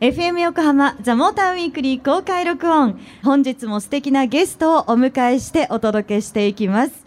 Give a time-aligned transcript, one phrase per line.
[0.00, 3.00] FM 横浜ザ・モーターウィークリー公開録音。
[3.24, 7.04] 本日も素敵なゲストをお迎えしてお届けしていきます。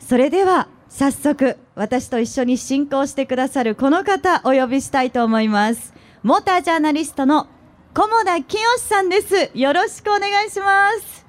[0.00, 5.92] それでは早速私と一緒に進行してくださるこの方お呼びしたいと思います。
[6.22, 7.48] モータージャーナリストの
[7.92, 9.50] 菰田清さんです。
[9.52, 11.26] よろしくお願いします。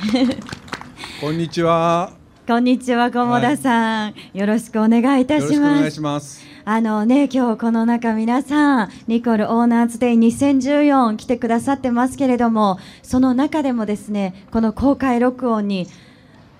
[1.20, 2.14] こんにちは。
[2.46, 5.58] こんにちは菰田さん、はい、よろしくお願いいたします。
[5.58, 15.88] お願いしますあのね、今日この中皆さん、ニコルオーナーズデイ2014来てくださってますけれども、その中でもですね、この公開録音に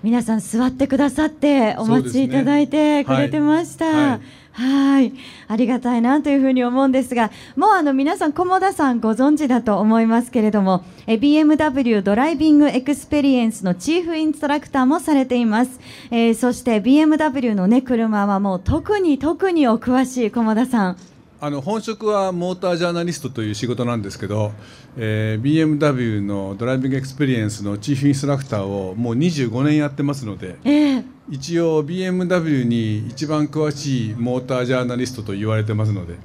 [0.01, 4.19] 皆さん座ってくださってお待ちいただいてくれてました。
[4.53, 5.13] はい。
[5.47, 15.79] ありがたいなというふうに思うんですがもうあの皆さん菰田さんご存知だと思いますけれどもえ BMW Driving Experience のチーフインストラクターもされています、
[16.11, 20.97] えー、そして BMW のね車はもう特に特にお詳しい菰田さん。
[21.43, 24.51] あの本職はモータージャーナリストという仕事なんですけど、
[24.95, 36.15] えー、BMW の Driving Experience のチーフインストラクターをもう25年やってますので、えー、一応 BMW に一番詳しいモータージャーナリストと言われてますので、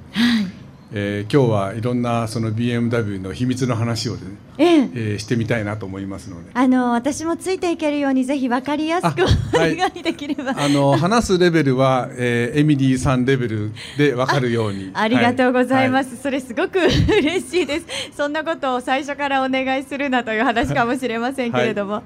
[0.93, 4.21] えー、今日はいろんなその BMW の秘密の話をね、
[4.57, 4.77] ええ。
[4.79, 6.49] えー、してみたいなと思いますので。
[6.53, 14.91] あの私もついていけるようにぜひ分かりやすくお願いできれば、あの 話すレベルは、えー、エミリーさんレベルで分かるように。
[14.93, 17.85] ありがとうございます、はい、それすごく嬉しいです。
[18.15, 22.03] そんなことを最初からお願いするなという話かもしれませんけれども、は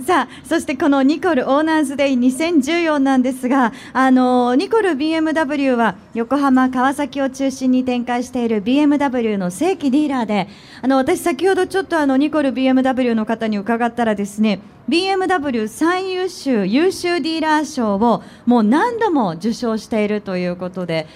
[0.00, 10.48] い、さあそしてこのニコルオーナーズデイ2014なんですがあのニコル BMW は横浜川崎を中心に展開開している BMW の正規ディーラーで
[10.80, 21.06] あの私先ほどちょっとあのニコル BMW の方に伺ったらですね BMW 最優秀優秀ディーラー賞をもう何度も受賞しているということで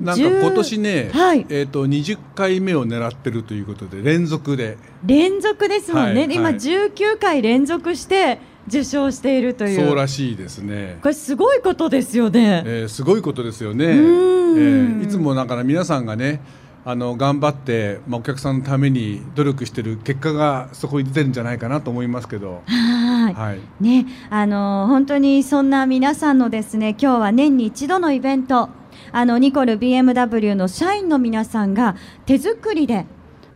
[0.00, 4.76] なんか今年ね、はい、えーと、20回目を狙ってるということで連続で。
[5.06, 9.86] 連続ですもんね、はい、今19回連続して受賞しているという。
[9.86, 10.98] そうらしいですね。
[11.02, 16.40] これすごいことですよね、えー、すごいことですよね、えー、いつもだから皆さんがね
[16.86, 22.62] あの頑張って、まあ、お客さんのために努力してる結果がそこに出てるんじゃないかなと思いますけど。
[22.66, 28.68] はい、ね、あの本当にそんな皆さんのですね今日は年に一度のイベント。
[29.10, 31.96] あのニコル BMW の社員の皆さんが
[32.26, 33.06] 手作りで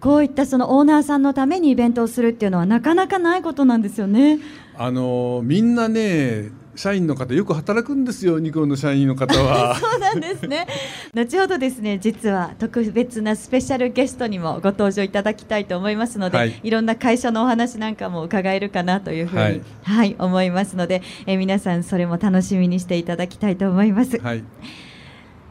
[0.00, 4.38] こういったそのオーナーさんのためにイベントをするっていうのはなかなかないことなんですよね。
[4.76, 9.75] あのみんなね社員の方よく働くんですよニコンの社員の方は。
[9.82, 10.69] そうなんですね。
[11.12, 24.16] 後ほどですね実は特別なスペシャルゲストにもご登場いただきたいと思いますので、はい、いろんな会社のお話なんかも伺えるかなというふうに、はい、はい、思いますのでえ皆さんそれも楽しみにしていただきたいと思います。
[24.20, 24.44] はい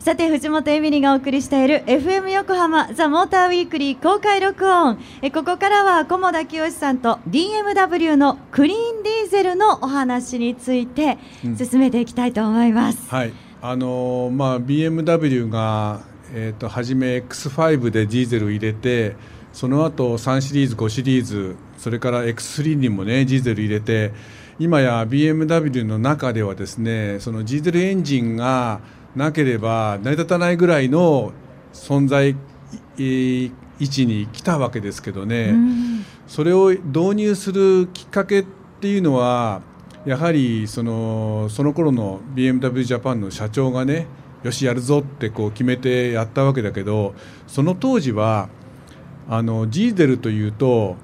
[0.07, 4.97] さて藤本エミリがお送りしている FM 横浜ザ・モーターウィークリー公開録音。
[5.22, 11.18] えここからは菰田清さんと BMW のクリーンディーゼルのお話について
[11.57, 13.34] 進めていきたいと思います、うん、はい。
[13.62, 16.00] あのー、まあ BMW が
[16.34, 19.18] えっ、ー、と初め X5 でディーゼルを入れて
[19.51, 24.13] その後3シリーズ5シリーズそれから X3 にもねディーゼル入れて
[24.57, 28.79] 今や BMW の中ではですねそのディーゼルエンジンが
[29.17, 31.33] なければ成り立たないぐらいの
[31.73, 32.35] 存在、
[32.97, 38.45] 位置に来たわけですけどね、うん、それを導入するきっかけっ
[38.79, 39.61] ていうのは
[40.06, 44.07] やはりそのその頃の BMW ジャパンの社長がね
[44.44, 47.13] よしやるぞってこう決めてやったわけだけど
[47.47, 48.50] その当時は
[49.29, 50.95] あのジーゼルというと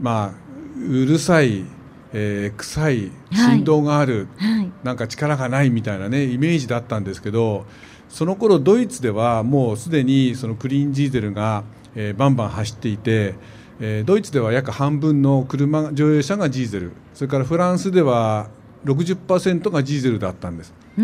[0.00, 1.64] まあうるさい
[2.12, 7.66] えー、臭い振動がある、はい、なんか力がないみたいなねイメージだったんですけど
[8.08, 11.64] その頃ドイツではもうすでにそのクリーンディーゼルが、
[11.94, 13.34] えー、バンバン走っていて、
[13.80, 16.92] えー、ドイツでは約半分の車乗用車がディーゼル。
[17.12, 18.48] それからフランスでは
[18.86, 20.72] 60%がディーゼルだったんです。
[20.96, 21.02] で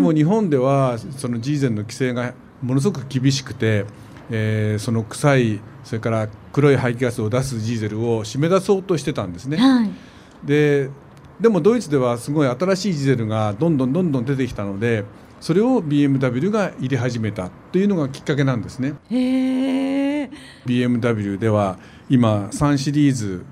[0.00, 3.86] も日本ではそのディーゼルの規制がものすごく厳しくて、
[4.30, 9.56] えー、その臭いそれから黒い排気ガスを出すディーゼルを締め出そうとしてたんですね。
[9.56, 9.90] はい
[10.44, 10.90] で
[11.40, 15.04] でもドイツではすごい新しいディゼルがどんどんどんどん出てきたので
[15.40, 18.94] それを BMW が入れ始めたというのがきっかけなんですね。
[20.66, 21.78] BMW では
[22.10, 23.44] 今3シリーズ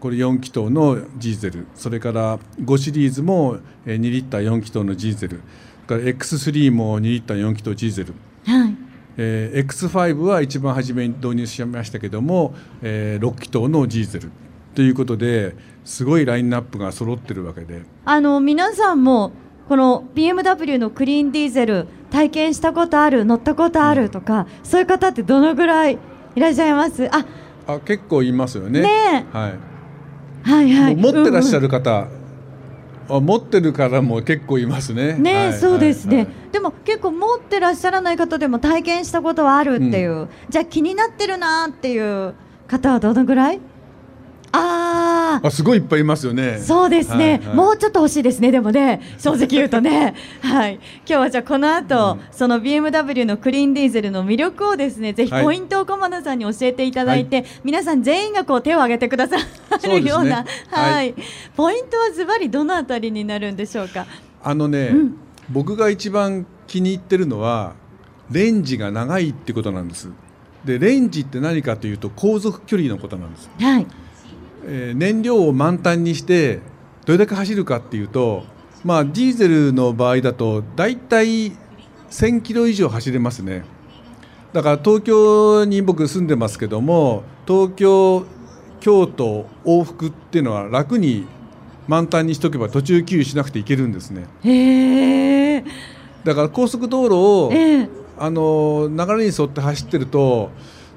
[0.00, 1.66] これ4気筒のディーゼル。
[1.74, 5.40] それから5シリーズも2リッター4気筒のディーゼル。
[5.86, 8.14] から X3 も2リッター4気筒ディーゼル、
[8.44, 8.76] はい。
[9.16, 14.30] えー、X5 は一番初めに導入しましたけども、えー、6気筒のディーゼル
[14.74, 15.54] ということで
[15.84, 17.82] すごいラインナップが揃ってるわけで。
[18.04, 19.32] あの皆さんも
[19.68, 25.98] この BMW のクリーンディーゼル体験したことある乗ったことあるとか、そういう方ってどのぐらい
[26.34, 27.08] いらっしゃいます？
[27.14, 27.24] あ
[27.66, 28.80] あ結構いますよね。
[28.80, 29.54] ねはい。
[30.42, 30.96] はいはい。
[30.96, 32.08] 持ってらっしゃる、る方、
[33.08, 35.14] あ持ってるからも結構いますね。
[35.14, 42.34] ね、はいそうですね、はいでも結構持ってらっしゃらない方でも体験したことはあるっていう、じゃあ気になってるなっていう
[42.68, 43.60] 方はどのぐらい？
[44.54, 46.58] あああすごいいっぱいいますよね。
[46.58, 47.56] そうですね、はいはい。
[47.56, 55.44] もうちょっと欲しいですね、でもね、 正直言うとね、はい、今日はじゃあ、この後、その BMW のクリーンディーゼルの魅力をですね、ぜひはい。
[55.44, 59.36] ポイントを駒野さんに教えていただいて、皆さん全員がこう手を挙げてくださ
[59.82, 61.14] るような、はい、はい。
[61.56, 64.06] ポイントはズバリどのあたりになるんでしょうか？
[64.42, 65.16] あのね、うん。
[65.50, 67.74] 僕が一番気に入ってるのは
[68.30, 70.10] レンジが長いってことなんです。
[70.64, 73.50] でレンジって何かというと航続距離のことなんです。
[73.60, 73.86] はい、
[74.66, 76.60] えー燃料を満タンにして
[77.04, 78.44] どれだけ走るかっていうと、
[78.84, 81.52] まあ、ディーゼルの場合だと大体
[82.10, 83.64] 1000キロ以上走れますね。
[84.52, 88.24] だから東京に僕住んでますけども東京
[88.78, 91.26] 京都往復っていうのは楽に
[91.88, 94.26] 満タンにしとけば途中給油しなくていけるんですね。
[94.42, 95.64] へえ、
[96.22, 97.88] だから高速道路をええ、
[98.18, 100.50] あの流れに沿って走ってると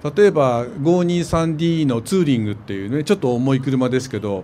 [0.04, 4.44] 例えば 523D のツーリングっていうねちょっと重い車ですけど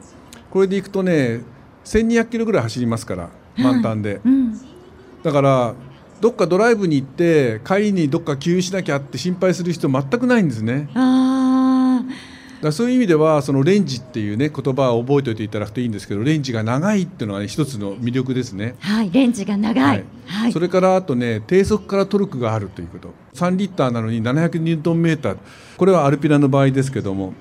[0.50, 1.42] これで行くとね
[1.86, 4.60] 1200キロぐらい走りますから満タンで、うん、
[5.22, 5.76] だから
[6.22, 10.90] どっかドライブに行って帰りにどっか給油しなきゃって心配する人全くないんですね。
[10.94, 11.43] だあ
[12.64, 18.76] からそういう意味ではそのレンジっていうね言葉を覚えておいていただくといいんですけどレンジが長いっていうのが、ね、一つの魅力ですね。
[18.82, 20.06] あ、はい、レンジが長い、はい。
[20.26, 23.14] はい、それからあとね低速からトルクがあるということ。
[23.36, 25.38] 3リッターなのに700ニュートンメーター。
[25.78, 27.34] これはアルピナの場合ですけども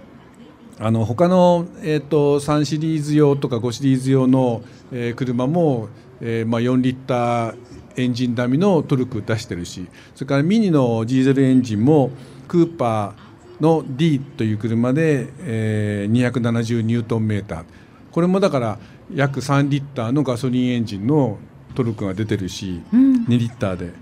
[0.79, 5.89] あの他の、えー、と3シリーズ用とか5シリーズ用の、えー車も、
[6.21, 7.57] えーまあ、4リッター
[7.97, 12.11] エンジン並みのトルク出してるしそれからミニのディーゼルエンジンも
[12.49, 13.32] クーパー
[13.63, 17.65] の D という車で、えー270ニュートンメーター。
[18.11, 18.79] これもだから
[19.15, 21.39] 約3リッターのガソリンエンジンの
[21.75, 23.25] トルクが出てるし、うん。
[23.25, 23.93] 2リッターで。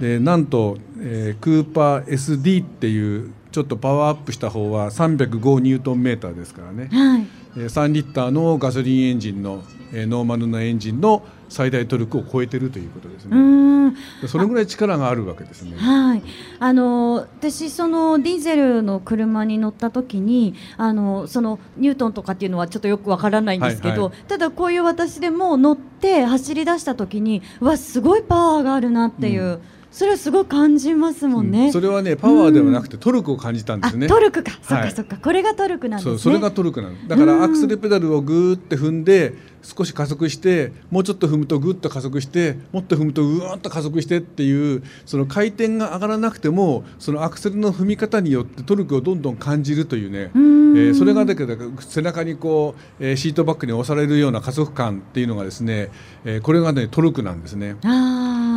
[0.00, 9.62] でなんと、えークーパー SD っていうちょっとパワーアップした方は305ニュートンメーターですからね、はい、えー3リッターのガソリンエンジンの、
[9.92, 13.94] えーノーマルなエンジンの最大トルクを超えてるということですうね、
[14.26, 15.76] それぐらい力があるわけですね。
[15.76, 16.22] はい、
[16.58, 29.60] あの私そのディーゼルの車に乗った時にあのそのニュートンとかっていうのはちょっとよくわからないんですけど、はいはただこういう私でも乗って走り出した時にうわすごいパワーがあるなっていう、う
[29.94, 31.66] それはすごい感じますもんね。
[31.66, 31.72] うん。
[31.72, 34.08] それはねパワーではなくてトルクを感じたんであすね。
[34.08, 35.18] トルクか、そっはいかそっか。
[35.18, 36.10] これがトルクなんですね。
[36.14, 36.96] そうそれがトルクなの。
[37.06, 50.74] だからアクセルペダルをグーって踏んで少し加速してもうちょっと踏むとグッと加速してもっと踏むとうわーっと加速してっていうその回転が上がらなくてもそのアクセルの踏み方によってトルクをどんどん感じるというね、えん。
[50.74, 55.90] ーそれがだけど背中にこう、えーシートバッグに押されるような加速感っていうのがですね、
[56.24, 57.76] えーこれがねトルクなんですね。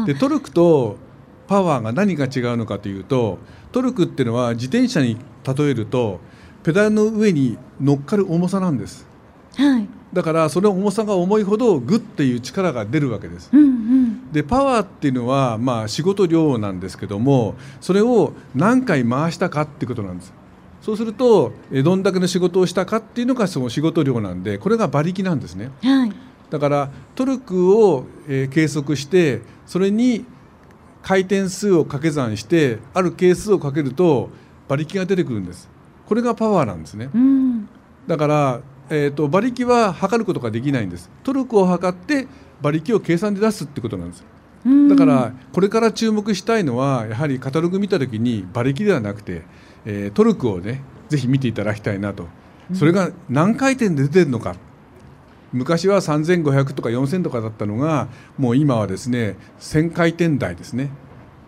[0.07, 0.97] でトルクと
[1.47, 3.39] パワーが何が違うのかというと
[3.71, 6.19] トルクっていうのは自転車に例えると
[6.63, 9.07] ペダルの上に乗っかる重さなんです。
[9.55, 13.49] はい、だからその重さが重いほどグッっていう力が出るわけです。
[13.53, 20.33] うんうん、でパワーっていうのはまあ仕事量なんですけどもそれを何回回したかってことなんです。
[20.81, 25.71] そうするとえどんだけの仕事をしたかっていうのがその仕事量なんでこれが馬力なんですね。
[25.81, 26.13] はい、
[26.49, 30.25] だからトルクを、えー計測してそれに
[31.07, 34.30] 回転数を掛け算してある係数をかけると
[34.68, 35.69] 馬力が出てくるんです。
[36.06, 37.09] これがパワーなんですね。
[37.16, 37.69] うん、
[38.07, 38.59] だから、
[38.90, 41.09] えー、と馬力は測ることができないんです。
[41.23, 42.28] トルクを測って
[42.59, 44.26] 馬力を計算で出すってことなんです。
[44.66, 44.90] うん。
[44.90, 49.44] だからこれから注目したいのはやはりカタログ見た時に馬力ではなくて、
[49.85, 52.28] えートルクをねぜひ見ていただきたいなと。
[52.73, 54.57] それが何回転で出てるのか
[55.54, 60.89] 昔は3500とか4000とかだったのがもう今はですね1000回転台ですね。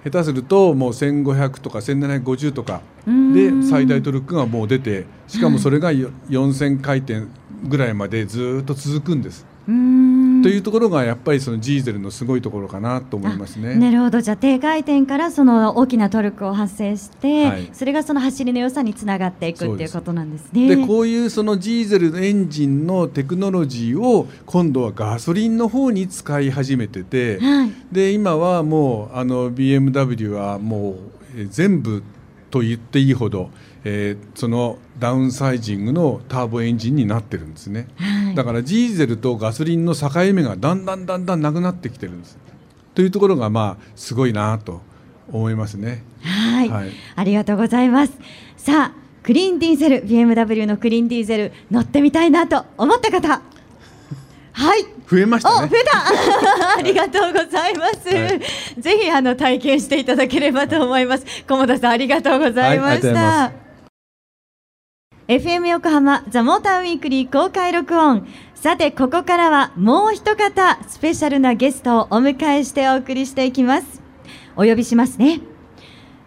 [0.04, 7.24] 下手するともう1500とか1750とかで最大トルクがもう出てしかもそれがよ4000回転
[7.68, 9.46] ぐらいまでずっと続くんです。
[9.68, 10.09] うん
[10.50, 13.76] というところがやっぱりそのジーゼルのすごいところかなと思いますね。
[13.76, 20.76] なるほどじゃあ低回転からその大きなトルクを発生して、はいそれがその走りの良さにつながっていくっていうことなんですね。
[20.76, 30.96] でこういうそのジーゼルのエンジンのテクノロジーを今度はガソリンの方に使い始めてて、はいで今はもうあの BMW はもう
[31.36, 32.02] えー全部
[32.50, 33.52] と言っていいほど、
[33.84, 37.88] えーそのダウンサイジングのターボエンジンになってるんですね。
[37.98, 42.38] はいだからジーゼルとガソリンの境目がだんだんだんだんなくなってきてるんです。
[42.94, 44.82] というところがまあすごいなと
[45.32, 46.04] 思いますね。
[46.22, 48.14] はいはい、ありがとうございます。
[48.58, 53.42] さあ、クリーンディーゼル BMW のクリーンディーゼル乗ってみたいなと思った方。
[54.52, 54.86] はい。
[55.10, 55.70] 増えましたね。
[55.70, 56.76] 増えた。
[56.78, 58.10] ありがとうございます。
[58.10, 61.26] はい、ぜひあの体験していただければと思います。
[61.48, 63.14] 菰田さんありがとうございました。
[63.14, 63.69] はい、
[65.30, 68.28] FM 横浜ザモーターウィークリー公開録音。
[68.56, 74.02] さてここからはもう一方スペシャルなゲストをお迎えしてお送りしていきます。
[74.56, 75.42] お呼びしますね。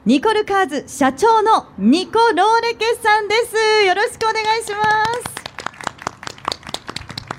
[0.07, 3.57] ニコルカーズ社長のニコローレケさんです。
[3.89, 4.85] よろしくお願いしま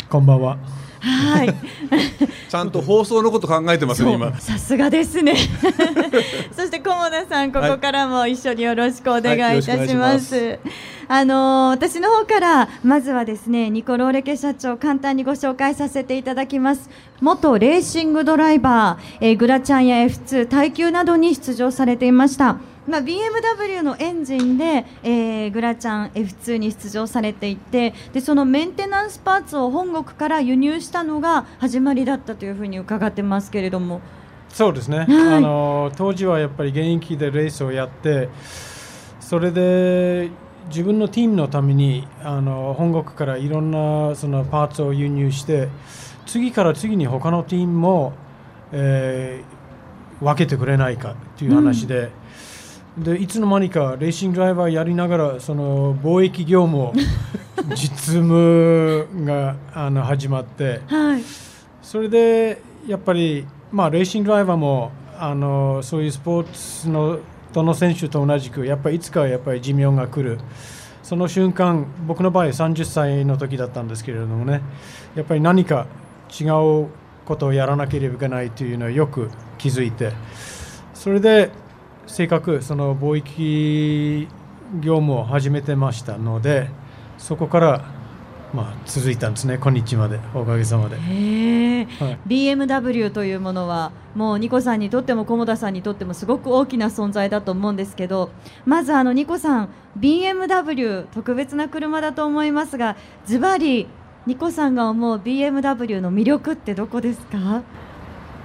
[0.01, 0.09] す。
[0.09, 0.72] こんばんは。
[1.03, 1.53] はい。
[2.49, 4.39] ちゃんと放送のこと考えてますね今。
[4.39, 5.35] さすがですね。
[6.55, 10.35] そして菰田さんここからも一緒によろしくお願いいたします。
[10.35, 10.59] はいはい、
[11.09, 16.89] あの私の方からまずはですねニコローレケ社長簡単にご紹介させていただきます。
[17.19, 22.57] 元レーシングドライバー、えー、グラチャンや F2 耐久などに出場されていました。
[22.87, 34.01] まあ、BMW のエンジンで、えー、グラチャン F2 に出場されていてでそのメンテナンスパーツを本国から輸入したのが始まりだったというふうに伺ってますけれども
[34.49, 38.29] そうですね、はい、あの当時はやっぱり現役でレースをやって
[39.19, 40.29] それで
[40.67, 45.69] 自分のチームのためにあの本国からいろんなそのパーツを輸入して
[46.25, 48.13] 次から次に他のチームも、
[48.71, 51.99] えー、分けてくれないかという話で。
[51.99, 52.22] うん
[52.97, 56.93] でいつの間にかレーシングドライバーやりながらその貿易業務を
[57.75, 61.23] 実務があの始まって、はい、
[61.81, 67.19] それでやっぱり、まあ、レーシングドライバーもあのそういうスポーツの
[67.51, 70.39] どの選手と同じくやっぱりいつかやっぱり寿命が来る。
[71.03, 74.61] その瞬間僕の場合30歳の時だったんですけれどもね
[75.15, 75.85] やっぱり何か
[76.31, 76.87] 違う
[77.25, 80.13] ことをやらなければいけないというのをよく気づいて
[80.93, 81.51] それで
[82.07, 84.27] せっかくその貿易
[84.81, 86.69] 業務を始めてましたので
[87.17, 87.85] そこから
[88.53, 89.57] まあ続いたんですね。
[89.59, 90.19] 今日まで。
[90.35, 91.05] おかげさまで、はい、
[92.27, 98.29] BMW というものはもうニコさんにとっても菰田さんにとってもすごく大きな存在だと思うんですけど
[98.65, 99.69] まずあのニコさん
[99.99, 102.95] BMW 特別な車だと思いますが
[103.25, 103.87] ズバリ
[104.27, 107.63] ニコさんが思う BMW の魅力ってどこですか？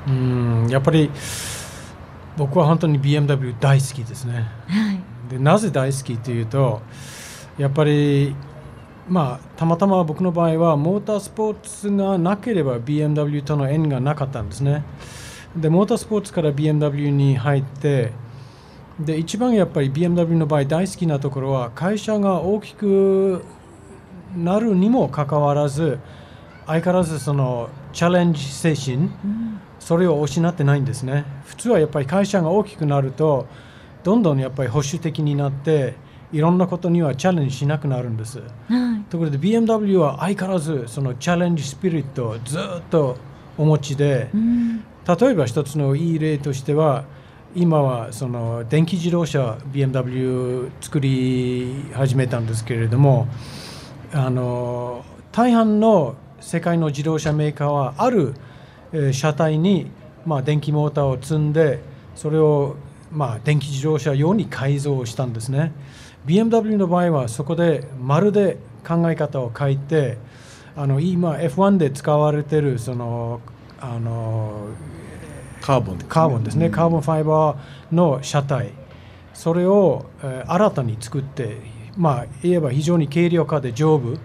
[0.06, 1.10] うんやっぱり
[2.38, 4.46] 僕は本当に BMW 大好きですね。
[4.68, 6.80] はい、でなぜ大好きというと
[7.58, 8.34] やっぱり
[9.08, 14.84] まあたまたま僕の場合はモータースポーツがなければ BMW との縁がなかったんですね。
[15.56, 18.12] でモータースポーツから BMW に入って
[19.00, 23.44] で一番やっぱり BMW の場合大好きなところは会社が大きく
[24.36, 25.98] なるにもかかわらず
[26.66, 31.24] 相変わらずそのチャレンジ精神、うんそれを失ってないんですね。
[31.46, 33.46] 普通はやっぱり会社が大きくなると
[34.04, 35.94] どんどんやっぱり保守的になって
[36.30, 38.44] いろんなことにはチャレンジしなくなるんです、は
[38.98, 43.16] い、ところで BMW は相変わらずそのチャレンジスピリットをずっと
[43.56, 47.06] お持ちで、うん、例えば一つのいい例としては
[47.56, 53.26] 今はその電気自動車 BMW 作り始めたんですけれども
[54.12, 55.02] あの
[55.32, 58.34] 大半の世界の自動車メーカーはある
[59.12, 59.90] 車体に、
[60.24, 61.80] まあ、電気モーターを積んで
[62.14, 62.76] それを、
[63.10, 65.72] まあ、電気自動車用に改造したんですね。
[66.26, 70.18] BMW の場合はそこでまるで考え方を変えて
[70.76, 73.40] あの今 F1 で使われてるその
[73.80, 74.68] あの
[75.60, 78.72] カーボン、ね、カーボンですね、カーボンファイバーの車体。
[79.34, 81.58] それを、えー、新たに作って
[81.96, 84.18] まあ言えば非常に軽量化で丈夫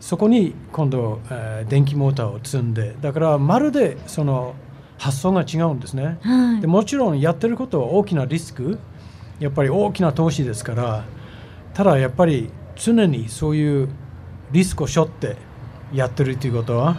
[0.00, 4.54] そこに今度、えー、電気モーターを積んでだからまるでその
[4.98, 8.78] 発想が違うんですね、はい、でもちろんやってることは大きなリスク。
[9.40, 11.04] やっぱり大きな投資ですから
[11.72, 13.88] ただやっぱり常にそういう
[14.52, 15.36] リスクを背負って
[15.92, 16.98] やってるということは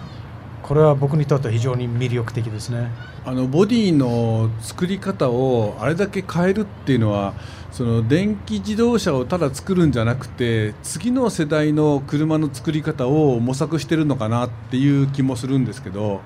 [0.64, 2.92] これは僕にとって非常に魅力的ですね。
[3.26, 7.34] あのボディの作り方をあれだけ変えるっていうのは
[7.72, 16.22] その電気自動車をただ作るんじゃなくて次の世代の車の作り方を模索してるのかなっていう気もするんですけど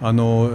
[0.00, 0.50] あの、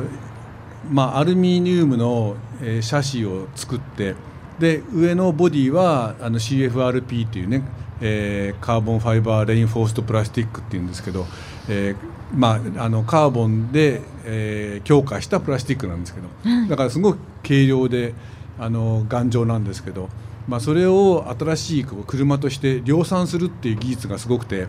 [0.89, 4.15] まあ、アルミニウムの、えー、シャシーを作って
[4.59, 7.63] で上のボディはあの CFRP っていうね、
[7.99, 11.25] えー、カーボンファイバーレインフォーストプラスティックっていうんですけど、
[11.67, 16.27] えーまあ、あのカーボンで、えー、強化したプラスチックなんですけど
[16.69, 18.13] だからすごく軽量で。
[18.59, 20.09] あの頑丈なんですけど、
[20.47, 24.67] まあ、それを新しい車として量産するっていう技術がすごくて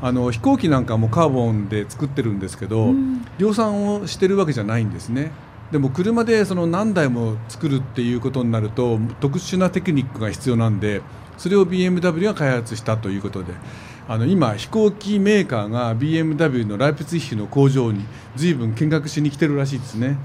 [0.00, 5.30] あの飛行機なんかもカーボンで作ってるんですけど、うん、量産をしてるわけじゃないんですね。
[5.70, 11.00] でも車でその何台も作るっていうことになると特殊なテクニックが必要なんで
[11.38, 13.54] それを BMW が開発したということで
[14.08, 18.04] あの今飛行機メーカーが BMW のライプツィヒの工場に
[18.36, 20.18] 随分見学しに来てるらしいですね。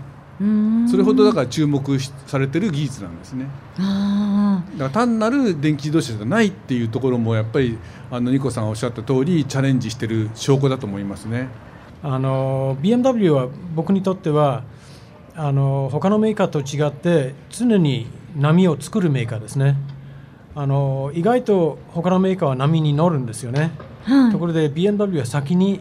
[0.87, 3.47] それほどだから注目されてる技術なんですね。
[3.77, 7.77] だから単なる電気自動車じゃないっていうところもやっぱり
[8.11, 11.49] あのニコさんがおっしゃった通りチャレンジしてる証拠だと思いますね。
[12.03, 14.63] あの BMW は僕にとっては
[15.35, 19.77] あの他のメーカーと違って常に波を作るメーカーですね。
[20.59, 23.69] あの意外と他のメーカーは波に乗るんですよね。
[24.05, 25.79] はい、ところで BMW は先に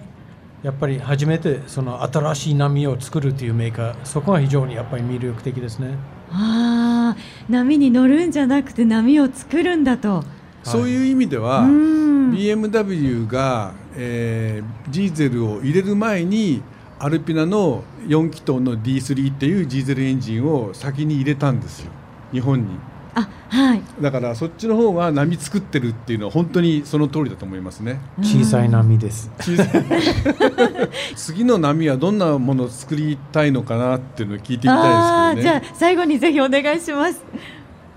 [0.63, 5.95] やっぱり初めてその新しい波を作るというメーカーそこが非常にやっぱり魅力的ですね。
[6.31, 7.17] ああ
[7.49, 10.23] 波に乗るんじゃなくて波を作るんだと。
[10.63, 16.61] そういう意味では、はい、BMW が、えー、ディーゼルを入れる前に
[16.99, 21.91] アルピナの4気筒の D3 っていうディーゼルエンジンを先に入れたんですよ
[22.31, 22.96] 日本に。
[23.19, 27.99] あはい、だからそっちの方が波作ってるっていうのは本当にその通りだと思いますね。
[28.21, 29.31] 小さい波です。
[31.17, 35.63] 次の波はどんなものを作りたいのかなっていうのを聞いてみたいですけどね。
[35.63, 37.25] じゃあ最後にぜひお願いします。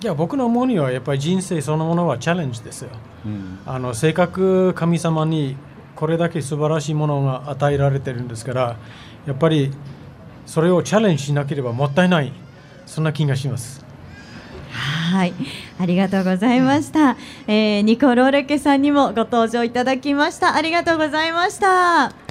[0.02, 2.90] いや僕の思うにはやっぱり人生そのものはチャレンジですよ、
[3.26, 5.58] うん、あのせっかく神様に
[5.98, 8.78] これだけ素晴らしいものが与えられてるんですから
[9.26, 9.74] やっぱり
[10.46, 12.32] それをチャレンジしなければもったいない。
[12.90, 13.86] そんな気がします
[15.10, 15.34] はい、
[15.80, 17.18] ありがとうございました。
[17.48, 20.56] えー、ニコローレケさんにもご登場いただきました。
[20.56, 22.29] ありがとうございました。